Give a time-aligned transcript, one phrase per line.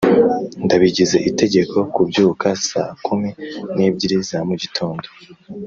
[0.65, 3.29] ndabigize itegeko kubyuka saa kumi
[3.75, 5.07] n'ebyiri za mugitondo.